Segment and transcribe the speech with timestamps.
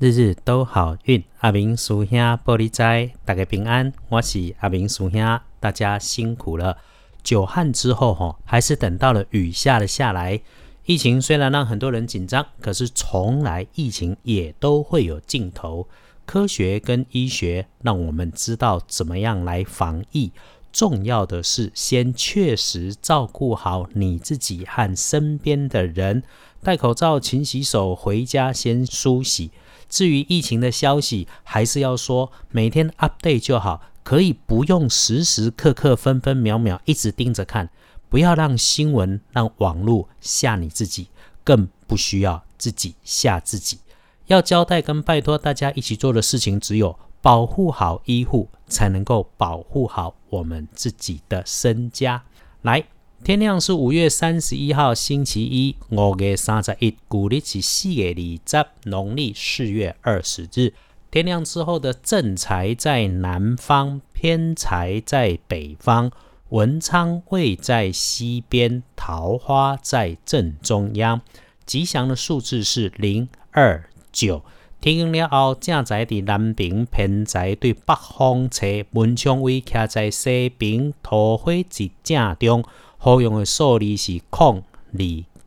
[0.00, 1.22] 日日都好运。
[1.40, 3.92] 阿明叔兄玻璃斋，大家平安。
[4.08, 6.78] 我是阿明叔兄，大家辛苦了。
[7.22, 10.40] 久旱之后，哈，还是等到了雨下了下来。
[10.86, 15.86] 疫情虽然让很多人紧张，可是从来疫情也都会有尽头。
[16.24, 20.32] 科学跟医学让我们知道怎么样来防疫。
[20.72, 26.22] 重要的是，先确实照顾好你自己和身边的人，
[26.62, 29.50] 戴口罩、勤洗手，回家先梳洗。
[29.90, 37.68] 至于疫情的消息，还是要说每天 update 就好，可以不用时时刻刻、分分秒秒一直盯着看，
[38.08, 41.08] 不要让新闻、让网络吓你自己，
[41.44, 43.80] 更不需要自己吓自己。
[44.28, 46.98] 要交代跟拜托大家一起做的事情，只有。
[47.22, 52.22] 保护好医护，才能够保护好我们自己的身家。
[52.62, 52.82] 来，
[53.22, 60.72] 天亮是五月三十一号，星期一，五月三十一，古历是四月二十，农历四月二十日。
[61.10, 66.10] 天亮之后的正财在南方，偏财在北方，
[66.48, 71.20] 文昌位在西边，桃花在正中央。
[71.66, 74.42] 吉祥的数字是零二九。
[74.80, 82.64] 天亮了后，正在伫南边，偏在对北方车，文昌位徛在西边，桃花在正中。
[83.02, 84.62] 好用的数字是空
[84.92, 85.00] 二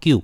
[0.00, 0.20] 九。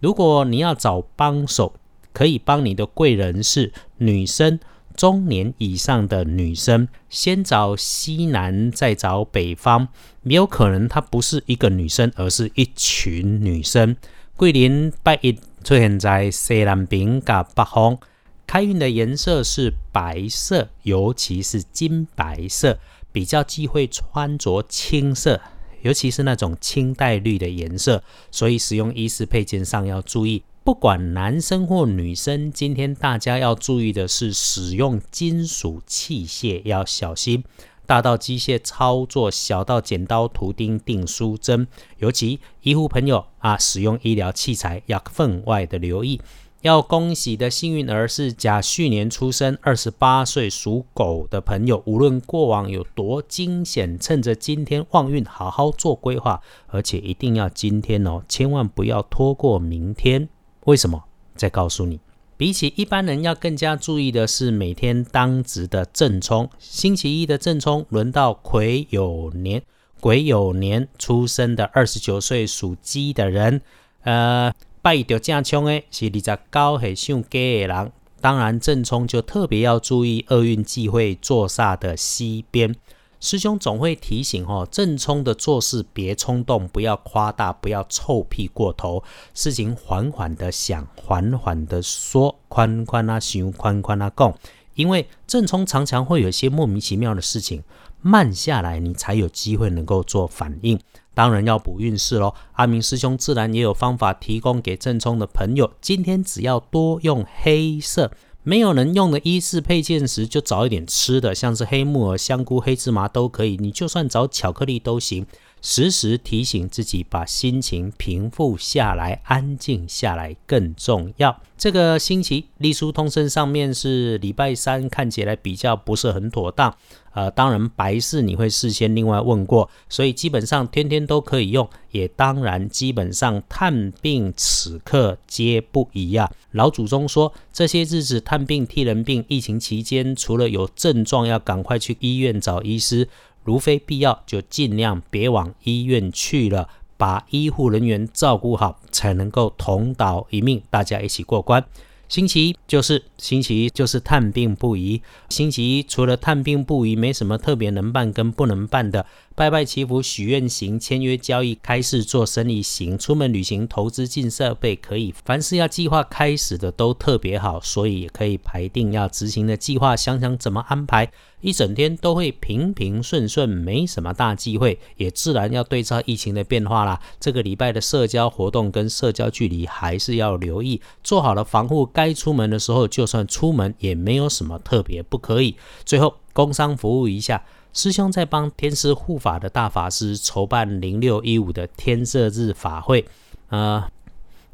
[0.00, 1.74] 如果你要找帮手，
[2.14, 4.58] 可以帮你的贵人是女生，
[4.96, 6.88] 中年以上的女生。
[7.10, 9.88] 先找西南，再找北方。
[10.22, 13.94] 也有可能她不是一个女生，而是一群女生。
[14.34, 17.98] 桂林拜一出现在西南边甲北方。
[18.46, 22.78] 开运的颜色是白色，尤其是金白色，
[23.12, 25.42] 比较忌讳穿着青色，
[25.84, 28.02] 尤其是那种青黛绿的颜色。
[28.32, 37.44] 所以使用衣饰配件上要注意，不管男生或女生，今天大家要注意的是使用金属器械要小心，
[37.86, 46.20] 大到机械操作，小到剪刀、图钉、订书针，尤其医护朋友啊，使用医疗器材要分外的留意。
[46.64, 51.82] 要恭喜的幸运儿是甲戌年出生、二十八岁属狗的朋友。
[51.84, 60.26] 无论过往有多惊险，趁着今天旺运，好好做规划，而且一定要今天哦，千万不要拖过明天。
[60.64, 61.04] 为什么？
[61.36, 62.00] 再告诉你，
[62.38, 66.48] 比起一般人要更加注意的是每天当值的正冲。
[66.58, 69.62] 星期一的正冲轮到癸酉年，
[70.00, 73.60] 癸酉年出生的二十九岁属鸡的人，
[74.04, 74.50] 呃。
[74.84, 82.76] 拜着正冲的是二十九岁属鸡的人，当然正冲就特别要注意厄运忌讳坐煞的西边。
[83.18, 89.02] 师兄总会提醒哦，正冲的做事别冲动，不要夸大，不要臭屁过头，
[89.32, 94.34] 事情缓缓的想，缓缓的说，宽宽啊行，宽宽啊讲。
[94.74, 97.62] 因为正冲常常会有一些莫名其妙的事情，
[98.06, 100.78] 慢下来你才有机会能够做反应。
[101.14, 105.72] 当然要补运势喽，阿明师兄自然也有方法提供给正冲的朋友。
[105.80, 108.10] 今天只要多用黑色，
[108.42, 113.56] 没有人用的衣饰配件时，就找一点吃的，像是黑木耳、香菇、黑芝麻都可以。
[113.56, 115.24] 你就算找巧克力都行。
[115.66, 121.40] 时时提醒自己，把心情平复下来，安静下来更重要。
[121.56, 126.76] 这个星期隶书通身上面是礼拜三，看起来比较不是很妥当。
[127.14, 131.66] 呃，当然白事你会事先另外问过，所以基本上天天都可以用。
[131.92, 136.30] 也当然基本上探病此刻皆不宜啊。
[136.50, 143.08] 老祖宗说，这些日子探病替人病，疫情期间除了有症状要赶快去医院找医师。
[143.44, 151.64] 如非必要，就尽量别往医院去了，把医护人员照顾好，才能够同岛一命，大家一起过关。
[152.06, 155.02] 星期一就是星期一就是探病不宜。
[155.30, 159.06] 星期一除了探病不宜，没什么特别能办跟不能办的。
[159.36, 165.12] 拜拜祈福、许愿行、签约交易、开市做生意行、出门旅行、投资进设备可以。
[165.24, 171.10] 凡是要计划开始的都特别好，所以也可以排定要执行的计划，想想怎么安排。
[171.40, 177.00] 一整天都会平平顺顺，没什么大忌讳，也自然要对照疫情的变化啦。
[177.18, 185.56] 这个礼拜的社交活动跟社交距离还是要留意，做好了防护，该出门的时候就算出门也没有什么特别不可以。
[185.84, 193.04] 最后工商服务一下，师兄在帮天师护法的大法师筹办零六一五的天色日法会，
[193.50, 193.84] 呃。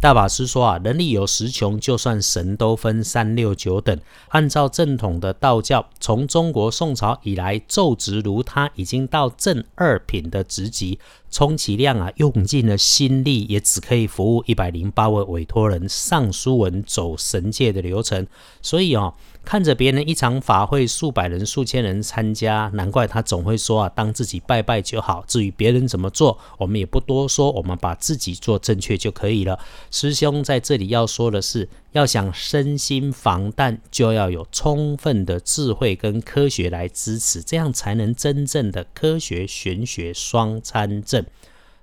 [0.00, 3.98] 大法师说啊，人力有十穷，就算神都分三六九等。
[4.28, 11.00] 按照正统的道教，从中国宋朝以来，奏职如他已经到正二品的职级，
[11.32, 18.24] 充其量啊，用尽了心力，也只可以服务一百零八位委托人上书文走神界的流程。
[18.62, 19.12] 所以哦，
[19.44, 25.24] 看着别人一场法会数百人、数千人参加，难怪他总会说啊，当自己拜拜就好。
[25.26, 29.58] 至于别人怎么做，我们也不多说，我们把自己做正确就可以了。
[29.90, 41.24] 师兄在这里要说的是，要想身心防弹，就要有充分的智慧跟科学来支持，这样才能真正的科学玄学双参正。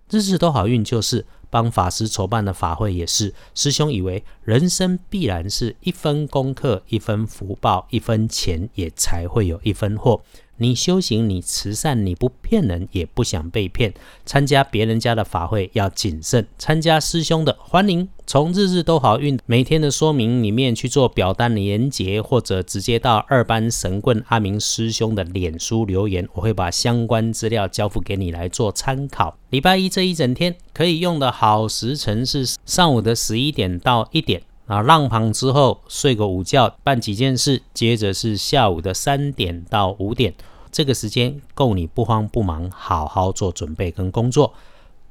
[0.10, 10.22] 日日都好运，就是帮法师筹办的法会，也是师兄以为人生必然是一分功课一分福报，一分钱也才会有一分货。
[10.58, 13.94] 你修行，你慈善，你不骗人，也不想被骗。
[14.26, 29.38] 参加别人家的法会要谨慎，参加师兄的，欢迎从日日都好运每天的说明里面去做表单连结，或者直接到二班神棍阿明师兄的脸书留言，我会把相关资料交付给你来做参考。
[29.50, 34.42] 礼拜一这一整天可以用的好时辰是上午的十一点到一点。
[34.68, 40.34] 啊，浪旁之后睡个午觉，办几件事，接着是下午的三点到五点，
[40.72, 44.54] 这个时间够你不慌不忙，好好做准备跟工作，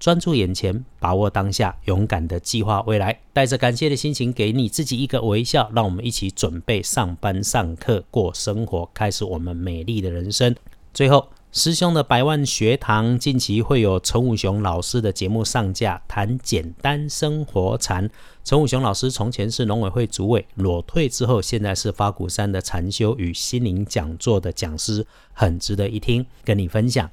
[0.01, 10.55] 专注眼前，把握当下，勇敢的计划未来，带着感谢的心情，给你自己一个微笑，让我们一起准备上班、上课、过生活，开始我们美丽的人生。
[10.93, 11.29] 最后。
[11.55, 18.11] 师兄的百万学堂近期会有陈武雄老师的节目上架，谈简单生活禅。
[18.43, 27.09] 陈武雄老师从前是农委会主委，裸退之后，现在是花鼓山的禅修与心灵讲座的讲师，很值得一听，跟你分享。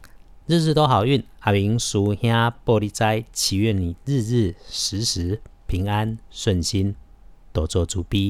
[0.48, 2.32] 日日都好运，阿明叔兄
[2.66, 6.96] 玻璃斋，祈愿你日日时时平安顺心，
[7.54, 8.30] 多做主逼。